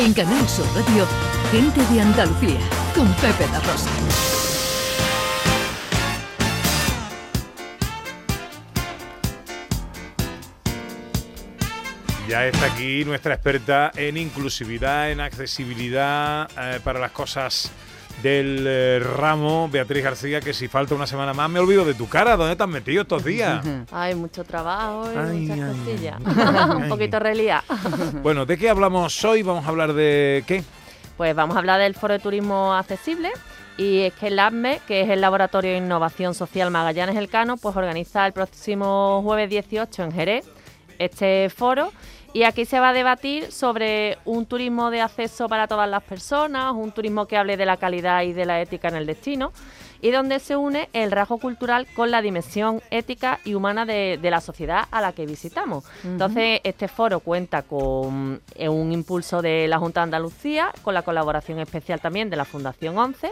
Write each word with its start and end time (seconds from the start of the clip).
En 0.00 0.14
Canal 0.14 0.48
Sur 0.48 0.64
Radio, 0.76 1.04
Gente 1.50 1.80
de 1.92 2.00
Andalucía, 2.00 2.60
con 2.94 3.12
Pepe 3.14 3.50
La 3.50 3.58
Rosa. 3.58 3.90
Ya 12.28 12.46
está 12.46 12.66
aquí 12.66 13.04
nuestra 13.04 13.34
experta 13.34 13.90
en 13.96 14.16
inclusividad, 14.16 15.10
en 15.10 15.18
accesibilidad 15.18 16.48
eh, 16.56 16.78
para 16.84 17.00
las 17.00 17.10
cosas 17.10 17.72
del 18.22 18.64
eh, 18.66 18.98
ramo, 18.98 19.68
Beatriz 19.70 20.02
García, 20.02 20.40
que 20.40 20.52
si 20.52 20.66
falta 20.68 20.94
una 20.94 21.06
semana 21.06 21.32
más 21.32 21.48
me 21.48 21.60
olvido 21.60 21.84
de 21.84 21.94
tu 21.94 22.08
cara. 22.08 22.36
¿Dónde 22.36 22.56
te 22.56 22.62
has 22.62 22.68
metido 22.68 23.02
estos 23.02 23.24
días? 23.24 23.64
Hay 23.92 24.14
mucho 24.14 24.44
trabajo 24.44 25.10
y 25.12 25.16
Ay, 25.16 25.38
muchas 25.46 25.68
ay, 25.70 25.76
cosillas. 25.84 26.20
ay. 26.24 26.76
Un 26.76 26.88
poquito 26.88 27.18
relía. 27.18 27.62
Bueno, 28.22 28.46
¿de 28.46 28.56
qué 28.58 28.68
hablamos 28.68 29.24
hoy? 29.24 29.42
Vamos 29.42 29.64
a 29.64 29.68
hablar 29.68 29.92
de 29.92 30.42
qué. 30.46 30.64
Pues 31.16 31.34
vamos 31.34 31.56
a 31.56 31.58
hablar 31.60 31.80
del 31.80 31.94
Foro 31.94 32.14
de 32.14 32.20
Turismo 32.20 32.74
Accesible. 32.74 33.30
Y 33.76 34.00
es 34.02 34.12
que 34.14 34.26
el 34.28 34.38
ASME, 34.38 34.80
que 34.88 35.02
es 35.02 35.10
el 35.10 35.20
Laboratorio 35.20 35.70
de 35.70 35.78
Innovación 35.78 36.34
Social 36.34 36.70
Magallanes 36.70 37.16
Elcano, 37.16 37.56
pues 37.56 37.76
organiza 37.76 38.26
el 38.26 38.32
próximo 38.32 39.20
jueves 39.22 39.48
18 39.50 40.02
en 40.02 40.12
Jerez 40.12 40.46
este 40.98 41.48
foro. 41.48 41.92
Y 42.32 42.42
aquí 42.42 42.66
se 42.66 42.78
va 42.78 42.90
a 42.90 42.92
debatir 42.92 43.50
sobre 43.50 44.18
un 44.24 44.44
turismo 44.44 44.90
de 44.90 45.00
acceso 45.00 45.48
para 45.48 45.66
todas 45.66 45.88
las 45.88 46.02
personas, 46.02 46.72
un 46.74 46.92
turismo 46.92 47.26
que 47.26 47.36
hable 47.36 47.56
de 47.56 47.64
la 47.64 47.78
calidad 47.78 48.22
y 48.22 48.32
de 48.32 48.44
la 48.44 48.60
ética 48.60 48.88
en 48.88 48.96
el 48.96 49.06
destino, 49.06 49.52
y 50.00 50.10
donde 50.10 50.38
se 50.38 50.56
une 50.56 50.88
el 50.92 51.10
rasgo 51.10 51.38
cultural 51.38 51.86
con 51.94 52.10
la 52.10 52.22
dimensión 52.22 52.80
ética 52.90 53.40
y 53.44 53.54
humana 53.54 53.84
de, 53.84 54.18
de 54.20 54.30
la 54.30 54.40
sociedad 54.40 54.84
a 54.90 55.00
la 55.00 55.12
que 55.12 55.26
visitamos. 55.26 55.84
Entonces, 56.04 56.60
este 56.64 56.86
foro 56.86 57.20
cuenta 57.20 57.62
con 57.62 58.40
eh, 58.54 58.68
un 58.68 58.92
impulso 58.92 59.42
de 59.42 59.66
la 59.66 59.78
Junta 59.78 60.00
de 60.00 60.04
Andalucía, 60.04 60.72
con 60.82 60.94
la 60.94 61.02
colaboración 61.02 61.58
especial 61.58 62.00
también 62.00 62.30
de 62.30 62.36
la 62.36 62.44
Fundación 62.44 62.96
11. 62.96 63.30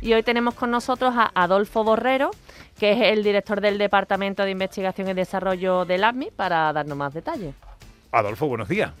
Y 0.00 0.14
hoy 0.14 0.22
tenemos 0.22 0.54
con 0.54 0.70
nosotros 0.70 1.12
a 1.16 1.30
Adolfo 1.34 1.82
Borrero, 1.82 2.30
que 2.78 2.92
es 2.92 3.12
el 3.12 3.24
director 3.24 3.60
del 3.60 3.78
Departamento 3.78 4.44
de 4.44 4.52
Investigación 4.52 5.08
y 5.08 5.14
Desarrollo 5.14 5.84
del 5.84 6.04
ASMI, 6.04 6.30
para 6.30 6.72
darnos 6.72 6.96
más 6.96 7.12
detalles. 7.12 7.54
Adolfo, 8.12 8.46
buenos 8.46 8.68
días. 8.68 8.92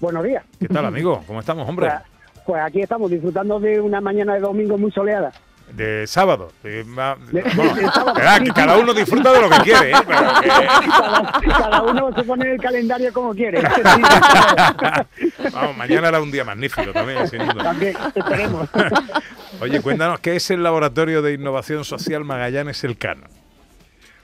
Buenos 0.00 0.24
días. 0.24 0.44
¿Qué 0.58 0.68
tal, 0.68 0.86
amigo? 0.86 1.22
¿Cómo 1.26 1.40
estamos, 1.40 1.68
hombre? 1.68 1.88
Pues, 1.88 2.00
pues 2.46 2.62
aquí 2.62 2.80
estamos 2.80 3.10
disfrutando 3.10 3.60
de 3.60 3.80
una 3.80 4.00
mañana 4.00 4.34
de 4.34 4.40
domingo 4.40 4.76
muy 4.78 4.90
soleada. 4.90 5.30
De 5.72 6.04
sábado. 6.08 6.50
De- 6.64 6.82
ma- 6.82 7.16
De- 7.30 7.42
bueno, 7.54 7.74
de 7.74 7.82
sábado. 7.92 8.14
verá, 8.14 8.40
que 8.40 8.50
cada 8.50 8.76
uno 8.76 8.92
disfruta 8.92 9.32
de 9.32 9.40
lo 9.42 9.48
que 9.50 9.58
quiere, 9.58 9.92
¿eh? 9.92 9.94
Pero 10.04 10.18
que- 10.40 10.48
Cada, 10.88 11.32
cada 11.58 11.82
uno 11.82 12.12
se 12.12 12.24
pone 12.24 12.52
el 12.54 12.60
calendario 12.60 13.12
como 13.12 13.32
quiere. 13.34 13.62
Vamos, 15.52 15.76
mañana 15.76 16.08
era 16.08 16.20
un 16.20 16.32
día 16.32 16.44
magnífico 16.44 16.92
también, 16.92 17.28
sin 17.28 17.38
duda. 17.46 17.62
También, 17.62 17.96
esperemos. 18.14 18.68
Oye, 19.60 19.80
cuéntanos, 19.80 20.18
¿qué 20.20 20.34
es 20.36 20.50
el 20.50 20.62
Laboratorio 20.64 21.22
de 21.22 21.34
Innovación 21.34 21.84
Social 21.84 22.24
Magallanes 22.24 22.82
Elcano? 22.82 23.26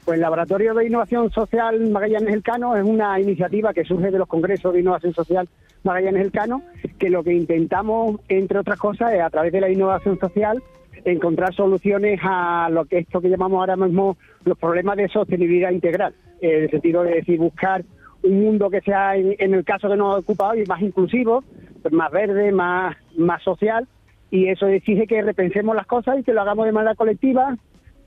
Pues 0.06 0.18
el 0.18 0.22
Laboratorio 0.22 0.72
de 0.72 0.86
Innovación 0.86 1.32
Social 1.32 1.90
Magallanes 1.90 2.32
Elcano 2.32 2.76
es 2.76 2.84
una 2.84 3.18
iniciativa 3.18 3.74
que 3.74 3.82
surge 3.82 4.12
de 4.12 4.18
los 4.18 4.28
congresos 4.28 4.72
de 4.72 4.78
innovación 4.78 5.12
social 5.12 5.48
Magallanes 5.82 6.26
Elcano, 6.26 6.62
que 6.96 7.10
lo 7.10 7.24
que 7.24 7.34
intentamos, 7.34 8.20
entre 8.28 8.60
otras 8.60 8.78
cosas, 8.78 9.14
es 9.14 9.20
a 9.20 9.30
través 9.30 9.52
de 9.52 9.60
la 9.60 9.68
innovación 9.68 10.16
social 10.20 10.62
encontrar 11.04 11.52
soluciones 11.54 12.20
a 12.22 12.68
lo 12.70 12.84
que 12.84 12.98
esto 12.98 13.20
que 13.20 13.28
llamamos 13.28 13.58
ahora 13.58 13.74
mismo 13.74 14.16
los 14.44 14.56
problemas 14.56 14.96
de 14.96 15.08
sostenibilidad 15.08 15.72
integral, 15.72 16.14
en 16.40 16.62
el 16.62 16.70
sentido 16.70 17.02
de 17.02 17.14
decir 17.16 17.40
buscar 17.40 17.84
un 18.22 18.44
mundo 18.44 18.70
que 18.70 18.82
sea, 18.82 19.16
en, 19.16 19.34
en 19.40 19.54
el 19.54 19.64
caso 19.64 19.88
que 19.88 19.96
nos 19.96 20.14
ha 20.14 20.18
ocupado 20.20 20.52
hoy, 20.52 20.64
más 20.68 20.82
inclusivo, 20.82 21.42
más 21.90 22.12
verde, 22.12 22.52
más, 22.52 22.96
más 23.16 23.42
social, 23.42 23.88
y 24.30 24.50
eso 24.50 24.68
exige 24.68 25.08
que 25.08 25.20
repensemos 25.20 25.74
las 25.74 25.86
cosas 25.86 26.20
y 26.20 26.22
que 26.22 26.32
lo 26.32 26.42
hagamos 26.42 26.66
de 26.66 26.72
manera 26.72 26.94
colectiva, 26.94 27.56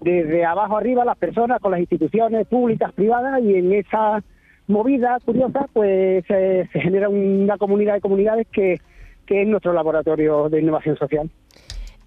desde 0.02 0.46
abajo 0.46 0.78
arriba, 0.78 1.04
las 1.06 1.18
personas, 1.18 1.60
con 1.60 1.72
las 1.72 1.80
instituciones 1.82 2.48
públicas, 2.48 2.92
privadas, 2.94 3.42
y 3.44 3.56
en 3.56 3.74
esa 3.74 4.24
movida 4.68 5.18
curiosa, 5.26 5.68
pues 5.74 6.24
se, 6.28 6.68
se 6.72 6.80
genera 6.80 7.10
una 7.10 7.58
comunidad 7.58 7.96
de 7.96 8.02
comunidades 8.02 8.48
que, 8.52 8.80
que 9.26 9.42
es 9.42 9.48
nuestro 9.48 9.74
laboratorio 9.74 10.48
de 10.50 10.62
innovación 10.62 10.96
social. 10.98 11.30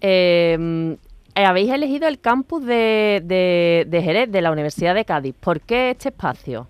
Eh, 0.01 0.95
habéis 1.35 1.71
elegido 1.71 2.07
el 2.07 2.19
campus 2.19 2.65
de, 2.65 3.21
de- 3.23 3.85
de 3.87 4.01
Jerez, 4.01 4.31
de 4.31 4.41
la 4.41 4.51
Universidad 4.51 4.93
de 4.95 5.05
Cádiz. 5.05 5.35
¿Por 5.39 5.61
qué 5.61 5.91
este 5.91 6.09
espacio? 6.09 6.67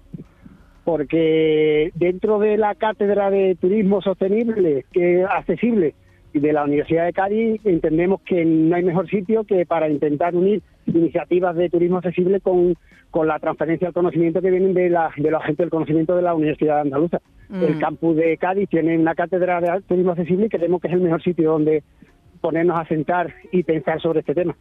porque 0.85 1.91
dentro 1.95 2.39
de 2.39 2.57
la 2.57 2.75
cátedra 2.75 3.29
de 3.29 3.56
turismo 3.56 4.01
sostenible, 4.01 4.83
que 4.91 5.22
es 5.22 5.28
accesible, 5.29 5.94
de 6.33 6.53
la 6.53 6.63
Universidad 6.63 7.05
de 7.05 7.13
Cádiz, 7.13 7.61
entendemos 7.66 8.21
que 8.21 8.44
no 8.45 8.75
hay 8.75 8.83
mejor 8.83 9.09
sitio 9.09 9.44
que 9.44 9.66
para 9.66 9.89
intentar 9.89 10.35
unir 10.35 10.61
iniciativas 10.85 11.55
de 11.55 11.69
turismo 11.69 11.97
accesible 11.97 12.41
con, 12.41 12.75
con 13.11 13.27
la 13.27 13.39
transferencia 13.39 13.88
del 13.88 13.94
conocimiento 13.94 14.41
que 14.41 14.51
vienen 14.51 14.73
de, 14.73 14.89
la, 14.89 15.11
de 15.16 15.31
los 15.31 15.41
agentes 15.41 15.66
del 15.66 15.69
conocimiento 15.69 16.16
de 16.16 16.21
la 16.23 16.33
Universidad 16.33 16.81
Andaluza. 16.81 17.21
Mm. 17.49 17.63
El 17.63 17.79
campus 17.79 18.16
de 18.16 18.38
Cádiz 18.38 18.69
tiene 18.69 18.97
una 18.97 19.16
cátedra 19.16 19.61
de 19.61 19.81
turismo 19.81 20.11
accesible 20.11 20.47
y 20.47 20.49
creemos 20.49 20.81
que 20.81 20.88
es 20.88 20.94
el 20.94 21.01
mejor 21.01 21.21
sitio 21.21 21.51
donde 21.51 21.83
ponernos 22.41 22.77
a 22.77 22.85
sentar 22.85 23.33
y 23.51 23.63
pensar 23.63 24.01
sobre 24.01 24.19
este 24.19 24.35
tema. 24.35 24.55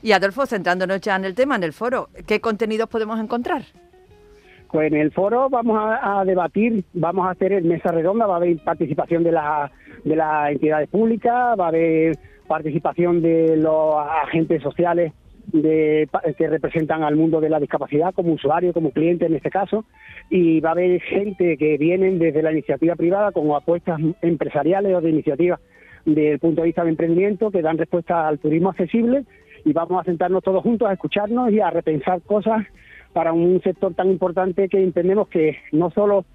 Y 0.00 0.12
Adolfo, 0.12 0.46
centrándonos 0.46 1.00
ya 1.00 1.16
en 1.16 1.24
el 1.24 1.34
tema, 1.34 1.56
en 1.56 1.64
el 1.64 1.72
foro, 1.72 2.08
¿qué 2.26 2.40
contenidos 2.40 2.88
podemos 2.88 3.18
encontrar? 3.18 3.62
Pues 4.70 4.92
en 4.92 4.98
el 4.98 5.12
foro 5.12 5.48
vamos 5.48 5.78
a, 5.80 6.24
debatir, 6.24 6.84
vamos 6.92 7.26
a 7.26 7.30
hacer 7.30 7.62
mesa 7.62 7.92
redonda, 7.92 8.26
va 8.26 8.34
a 8.34 8.36
haber 8.38 8.58
participación 8.64 9.22
de, 9.22 9.32
la- 9.32 9.70
de 10.04 10.16
las 10.16 10.50
entidades 10.50 10.88
públicas, 10.88 11.32
va 11.58 11.66
a 11.66 11.68
haber 11.68 12.16
participación 12.48 13.22
de 13.22 13.56
los 13.56 13.94
agentes 14.24 14.62
sociales 14.62 15.12
de, 15.52 16.08
que 16.36 16.48
representan 16.48 17.04
al 17.04 17.14
mundo 17.16 17.40
de 17.40 17.48
la 17.48 17.60
discapacidad 17.60 18.12
como 18.12 18.32
usuario, 18.32 18.72
como 18.72 18.90
cliente 18.90 19.26
en 19.26 19.34
este 19.34 19.50
caso, 19.50 19.84
y 20.30 20.60
va 20.60 20.70
a 20.70 20.72
haber 20.72 21.00
gente 21.02 21.56
que 21.56 21.78
vienen 21.78 22.18
desde 22.18 22.42
la 22.42 22.52
iniciativa 22.52 22.96
privada 22.96 23.30
con 23.32 23.50
apuestas 23.52 24.00
empresariales 24.22 24.94
o 24.94 25.00
de 25.00 25.10
iniciativas 25.10 25.60
desde 26.04 26.32
el 26.32 26.38
punto 26.38 26.62
de 26.62 26.66
vista 26.66 26.84
de 26.84 26.90
emprendimiento 26.90 27.50
que 27.50 27.62
dan 27.62 27.78
respuesta 27.78 28.26
al 28.28 28.38
turismo 28.38 28.70
accesible 28.70 29.24
y 29.64 29.72
vamos 29.72 30.00
a 30.00 30.04
sentarnos 30.04 30.42
todos 30.42 30.62
juntos 30.62 30.88
a 30.88 30.92
escucharnos 30.92 31.50
y 31.52 31.60
a 31.60 31.70
repensar 31.70 32.22
cosas 32.22 32.64
para 33.16 33.32
un 33.32 33.62
sector 33.62 33.94
tan 33.94 34.10
importante 34.10 34.68
que 34.68 34.76
entendemos 34.76 35.28
que 35.28 35.56
no 35.72 35.90
solo 35.90 36.26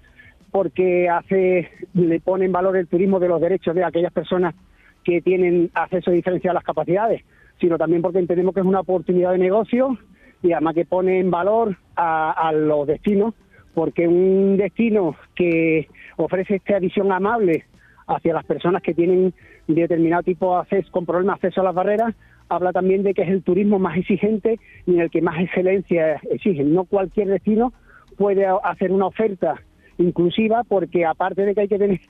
porque 0.50 1.08
hace 1.08 1.70
le 1.94 2.18
pone 2.18 2.46
en 2.46 2.50
valor 2.50 2.76
el 2.76 2.88
turismo 2.88 3.20
de 3.20 3.28
los 3.28 3.40
derechos 3.40 3.76
de 3.76 3.84
aquellas 3.84 4.12
personas 4.12 4.56
que 5.04 5.22
tienen 5.22 5.70
acceso 5.74 6.10
diferenciado 6.10 6.50
a 6.50 6.58
las 6.58 6.64
capacidades, 6.64 7.22
sino 7.60 7.78
también 7.78 8.02
porque 8.02 8.18
entendemos 8.18 8.52
que 8.52 8.62
es 8.62 8.66
una 8.66 8.80
oportunidad 8.80 9.30
de 9.30 9.38
negocio 9.38 9.96
y 10.42 10.50
además 10.50 10.74
que 10.74 10.84
pone 10.84 11.20
en 11.20 11.30
valor 11.30 11.76
a, 11.94 12.32
a 12.32 12.50
los 12.50 12.84
destinos, 12.88 13.34
porque 13.74 14.08
un 14.08 14.56
destino 14.56 15.14
que 15.36 15.88
ofrece 16.16 16.56
esta 16.56 16.80
visión 16.80 17.12
amable 17.12 17.64
hacia 18.08 18.34
las 18.34 18.44
personas 18.44 18.82
que 18.82 18.92
tienen 18.92 19.32
determinado 19.68 20.24
tipo 20.24 20.56
de 20.56 20.62
acceso, 20.62 20.90
con 20.90 21.06
problemas 21.06 21.40
de 21.40 21.46
acceso 21.46 21.60
a 21.60 21.64
las 21.64 21.76
barreras, 21.76 22.12
habla 22.54 22.72
también 22.72 23.02
de 23.02 23.14
que 23.14 23.22
es 23.22 23.28
el 23.28 23.42
turismo 23.42 23.78
más 23.78 23.96
exigente 23.96 24.58
y 24.86 24.94
en 24.94 25.00
el 25.00 25.10
que 25.10 25.22
más 25.22 25.40
excelencia 25.40 26.20
exigen. 26.30 26.74
No 26.74 26.84
cualquier 26.84 27.28
destino 27.28 27.72
puede 28.16 28.46
hacer 28.64 28.92
una 28.92 29.06
oferta 29.06 29.60
inclusiva 29.98 30.62
porque 30.64 31.04
aparte 31.04 31.42
de 31.42 31.54
que 31.54 31.62
hay 31.62 31.68
que 31.68 31.78
tener 31.78 32.00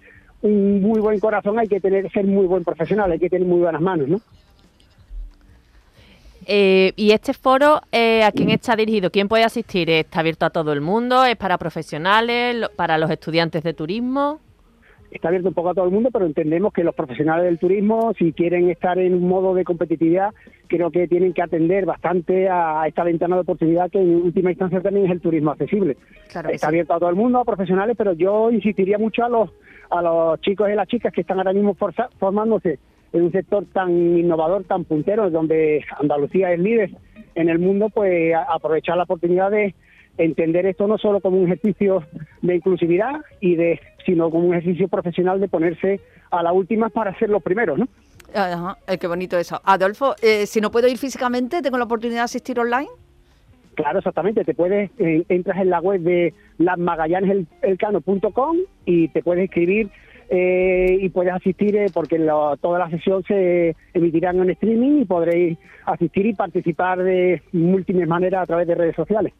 un 0.43 0.83
muy 0.83 1.01
buen 1.01 1.21
corazón, 1.21 1.59
hay 1.59 1.69
que 1.69 1.81
tener 1.81 2.11
ser 2.11 2.25
muy 2.25 2.47
buen 2.47 2.65
profesional, 2.65 3.13
hay 3.13 3.19
que 3.19 3.31
tener 3.31 3.47
muy 3.47 3.61
buenas 3.61 3.81
manos, 3.81 4.09
¿no? 4.09 4.21
Eh, 6.45 6.93
¿Y 6.97 7.13
este 7.13 7.35
foro 7.35 7.83
eh, 7.93 8.25
a 8.25 8.33
quién 8.33 8.51
está 8.51 8.75
dirigido? 8.75 9.11
¿Quién 9.11 9.29
puede 9.29 9.45
asistir? 9.45 9.89
¿Está 9.91 10.21
abierto 10.21 10.45
a 10.45 10.51
todo 10.51 10.73
el 10.73 10.81
mundo? 10.81 11.25
¿Es 11.25 11.37
para 11.37 11.57
profesionales? 11.57 12.69
¿Para 12.75 12.99
los 12.99 13.11
estudiantes 13.11 13.63
de 13.63 13.75
turismo? 13.75 14.41
Está 15.13 15.29
abierto 15.29 15.49
un 15.49 15.55
poco 15.55 15.71
a 15.71 15.75
todo 15.75 15.85
el 15.85 15.91
mundo, 15.91 16.11
pero 16.13 16.27
entendemos 16.27 16.73
que 16.73 16.83
los 16.85 16.95
profesionales 16.95 17.45
del 17.45 17.59
turismo, 17.59 18.13
si 18.19 18.33
quieren 18.33 18.71
estar 18.71 18.99
en 18.99 19.15
un 19.15 19.29
modo 19.29 19.55
de 19.55 19.65
competitividad, 19.65 20.31
creo 20.67 20.91
que 20.91 21.07
tienen 21.07 21.33
que 21.35 21.43
atender 21.43 21.85
bastante 21.87 22.49
a 22.49 22.85
esta 22.87 23.05
ventana 23.05 23.37
de 23.37 23.43
oportunidad 23.43 23.91
que 23.91 24.01
en 24.01 24.17
última 24.23 24.51
instancia 24.51 24.81
también 24.81 25.07
es 25.07 25.13
el 25.13 25.21
turismo 25.21 25.51
accesible. 25.51 25.97
Claro 26.31 26.49
está 26.49 26.67
sí. 26.67 26.71
abierto 26.71 26.95
a 26.95 26.99
todo 26.99 27.11
el 27.11 27.17
mundo, 27.17 27.39
a 27.41 27.45
profesionales, 27.45 27.95
pero 27.97 28.15
yo 28.15 28.51
insistiría 28.51 28.99
mucho 28.99 29.25
a 29.25 29.29
los 29.29 29.51
a 29.91 30.01
los 30.01 30.41
chicos 30.41 30.71
y 30.71 30.75
las 30.75 30.89
chicas 30.89 31.13
que 31.13 31.21
están 31.21 31.37
ahora 31.37 31.53
mismo 31.53 31.75
forza- 31.75 32.09
formándose 32.19 32.79
en 33.13 33.25
un 33.25 33.33
sector 33.33 33.67
tan 33.75 33.91
innovador, 34.19 34.65
tan 34.65 34.85
puntero, 34.85 35.29
donde 35.29 35.85
Andalucía 36.01 36.51
es 36.51 36.59
líder 36.59 36.91
en 37.35 37.51
el 37.51 37.59
mundo, 37.59 37.91
pues 37.91 38.35
a- 38.35 38.45
aprovechar 38.55 38.97
la 38.97 39.03
oportunidad 39.03 39.51
de 39.51 39.75
entender 40.19 40.67
esto 40.67 40.87
no 40.87 40.99
solo 40.99 41.21
como 41.21 41.39
un 41.39 41.47
ejercicio 41.47 42.05
de 42.43 42.57
inclusividad 42.57 43.21
y 43.41 43.57
de 43.57 43.81
sino 44.05 44.31
como 44.31 44.47
un 44.49 44.55
ejercicio 44.55 44.89
profesional 44.89 45.41
de 45.41 45.49
ponerse 45.49 46.01
a 46.31 46.43
la 46.43 46.53
última 46.53 46.89
para 46.89 47.17
ser 47.19 47.31
los 47.31 47.43
primeros, 47.43 47.79
¿no? 47.79 47.89
Ajá, 48.35 48.77
eh, 48.89 48.99
qué 48.99 49.07
bonito 49.07 49.39
eso. 49.39 49.61
Adolfo, 49.65 50.15
eh, 50.23 50.47
si 50.47 50.61
no 50.61 50.71
puedo 50.71 50.89
ir 50.89 50.99
físicamente, 50.99 51.63
¿tengo 51.63 51.79
la 51.79 51.85
oportunidad 51.85 52.21
de 52.21 52.25
asistir 52.25 52.59
online? 52.59 52.89
Claro, 53.75 53.99
exactamente. 54.01 54.45
Te 54.45 54.55
puedes, 54.55 54.91
eh, 54.99 55.25
entras 55.29 55.59
en 55.59 55.71
la 55.71 55.81
web 55.81 56.01
de 56.01 56.35
lasmagallaneselcano.com 56.59 58.57
y 58.85 59.09
te 59.09 59.23
puedes 59.23 59.45
inscribir 59.45 59.89
eh, 60.31 60.99
y 61.01 61.09
puedes 61.11 61.33
asistir 61.33 61.77
eh, 61.77 61.87
porque 61.93 62.19
lo- 62.19 62.57
toda 62.57 62.79
la 62.79 62.91
sesión 62.91 63.23
se 63.25 63.77
emitirán 63.95 64.39
en 64.41 64.51
streaming 64.51 65.03
y 65.03 65.05
podréis 65.05 65.59
asistir 65.85 66.27
y 66.27 66.35
participar 66.35 67.03
de 67.03 67.43
múltiples 67.53 68.09
maneras 68.09 68.43
a 68.43 68.47
través 68.47 68.67
de 68.67 68.75
redes 68.75 68.97
sociales. 68.97 69.33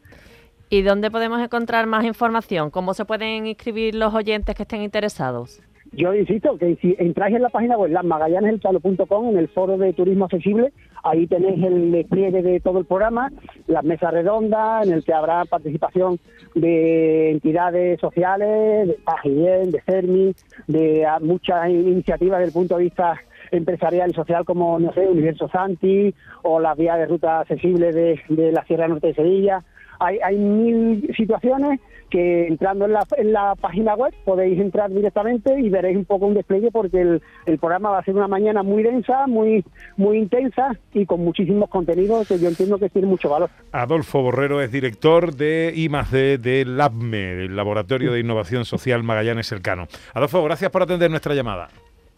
¿Y 0.73 0.81
dónde 0.81 1.11
podemos 1.11 1.39
encontrar 1.39 1.85
más 1.85 2.03
información? 2.03 2.71
¿Cómo 2.71 2.95
se 2.95 3.05
pueden 3.05 3.45
inscribir 3.45 3.93
los 3.93 4.11
oyentes 4.15 4.55
que 4.55 4.63
estén 4.63 4.81
interesados? 4.81 5.61
Yo 5.91 6.15
insisto 6.15 6.57
que 6.57 6.75
si 6.77 6.95
entráis 6.97 7.35
en 7.35 7.43
la 7.43 7.49
página 7.49 7.77
web 7.77 7.91
lasmagallaneselcano.com 7.91 9.29
en 9.29 9.37
el 9.37 9.49
foro 9.49 9.77
de 9.77 9.93
turismo 9.93 10.25
accesible, 10.25 10.73
ahí 11.03 11.27
tenéis 11.27 11.63
el 11.63 11.91
despliegue 11.91 12.41
de 12.41 12.59
todo 12.59 12.79
el 12.79 12.85
programa, 12.85 13.31
las 13.67 13.83
mesas 13.83 14.11
redondas 14.11 14.87
en 14.87 14.93
el 14.93 15.03
que 15.03 15.13
habrá 15.13 15.45
participación 15.45 16.17
de 16.55 17.29
entidades 17.29 17.99
sociales, 17.99 18.87
de 18.87 18.97
Pagien, 19.05 19.69
de 19.69 19.79
CERMI, 19.81 20.33
de 20.65 21.05
muchas 21.21 21.69
iniciativas 21.69 22.39
desde 22.39 22.49
el 22.49 22.53
punto 22.53 22.77
de 22.77 22.85
vista 22.85 23.21
empresarial 23.53 24.11
y 24.11 24.13
social 24.13 24.45
como, 24.45 24.79
no 24.79 24.93
sé, 24.93 25.07
Universo 25.07 25.47
Santi 25.49 26.13
o 26.41 26.59
las 26.59 26.77
vías 26.77 26.97
de 26.97 27.05
ruta 27.05 27.39
accesibles 27.39 27.95
de, 27.95 28.19
de 28.29 28.51
la 28.51 28.63
Sierra 28.65 28.87
Norte 28.87 29.07
de 29.07 29.15
Sevilla. 29.15 29.63
Hay, 29.99 30.17
hay 30.23 30.37
mil 30.37 31.13
situaciones 31.15 31.79
que 32.09 32.47
entrando 32.47 32.85
en 32.85 32.93
la, 32.93 33.05
en 33.17 33.31
la 33.31 33.55
página 33.55 33.95
web 33.95 34.13
podéis 34.25 34.59
entrar 34.59 34.91
directamente 34.91 35.59
y 35.59 35.69
veréis 35.69 35.97
un 35.97 36.05
poco 36.05 36.25
un 36.27 36.33
despliegue 36.33 36.69
porque 36.71 37.01
el, 37.01 37.21
el 37.45 37.57
programa 37.57 37.91
va 37.91 37.99
a 37.99 38.03
ser 38.03 38.15
una 38.15 38.27
mañana 38.27 38.61
muy 38.63 38.83
densa, 38.83 39.25
muy 39.27 39.63
muy 39.97 40.17
intensa 40.17 40.75
y 40.93 41.05
con 41.05 41.21
muchísimos 41.21 41.69
contenidos 41.69 42.27
que 42.27 42.37
yo 42.37 42.49
entiendo 42.49 42.77
que 42.77 42.89
tiene 42.89 43.07
mucho 43.07 43.29
valor. 43.29 43.49
Adolfo 43.71 44.21
Borrero 44.21 44.61
es 44.61 44.71
director 44.71 45.33
de 45.33 45.71
I+D 45.75 46.37
del 46.37 46.77
LABME, 46.77 47.45
el 47.45 47.55
Laboratorio 47.55 48.11
de 48.11 48.19
Innovación 48.19 48.65
Social 48.65 49.03
Magallanes 49.03 49.51
Elcano. 49.51 49.87
Adolfo, 50.13 50.43
gracias 50.43 50.69
por 50.69 50.83
atender 50.83 51.09
nuestra 51.09 51.33
llamada. 51.33 51.69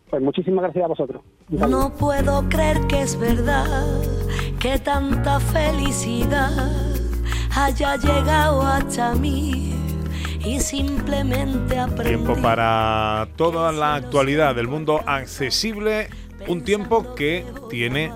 Pues 0.09 0.21
muchísimas 0.21 0.63
gracias 0.63 0.85
a 0.85 0.87
vosotros. 0.87 1.21
No 1.49 1.91
puedo 1.93 2.47
creer 2.49 2.85
que 2.87 3.01
es 3.01 3.19
verdad 3.19 3.65
que 4.59 4.79
tanta 4.79 5.39
felicidad 5.39 6.51
haya 7.55 7.95
llegado 7.97 8.61
hasta 8.61 9.15
mí 9.15 9.73
y 10.45 10.59
simplemente 10.59 11.79
aprendí. 11.79 12.15
Tiempo 12.15 12.35
para 12.41 13.27
toda 13.35 13.71
la 13.71 13.95
actualidad 13.95 14.55
del 14.55 14.67
mundo 14.67 15.01
accesible, 15.05 16.07
un 16.47 16.63
tiempo 16.63 17.15
que 17.15 17.45
tiene 17.69 18.11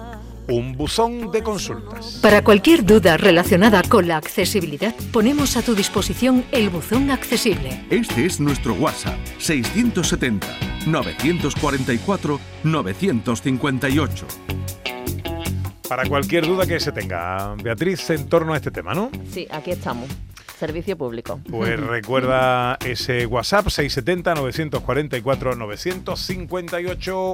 un 0.50 0.74
buzón 0.74 1.32
de 1.32 1.44
consultas. 1.44 2.20
Para 2.22 2.44
cualquier 2.44 2.86
duda 2.86 3.18
relacionada 3.18 3.82
con 3.84 4.08
la 4.08 4.18
accesibilidad, 4.18 4.94
ponemos 5.12 5.56
a 5.58 5.62
tu 5.62 5.76
disposición 5.76 6.44
el 6.52 6.70
buzón 6.70 7.12
accesible. 7.12 7.86
Este 7.90 8.26
es 8.26 8.40
nuestro 8.40 8.74
WhatsApp 8.74 9.18
670 9.38 10.48
944 10.88 12.40
958. 12.64 14.28
Para 15.88 16.06
cualquier 16.06 16.46
duda 16.46 16.68
que 16.68 16.80
se 16.80 16.92
tenga, 16.92 17.56
Beatriz, 17.64 18.10
en 18.12 18.30
torno 18.30 18.54
a 18.54 18.58
este 18.58 18.70
tema, 18.70 18.94
¿no? 18.94 19.10
Sí, 19.32 19.48
aquí 19.50 19.72
estamos. 19.72 20.08
Servicio 20.60 20.98
público. 20.98 21.40
Pues 21.50 21.80
recuerda 21.88 22.78
ese 22.86 23.26
WhatsApp 23.26 23.70
670 23.70 24.36
944 24.36 25.56
958. 25.56 27.34